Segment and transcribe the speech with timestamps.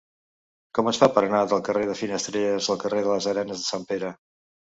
[0.77, 3.69] Com es fa per anar del carrer de Finestrelles al carrer de les Arenes de
[3.69, 4.13] Sant Pere?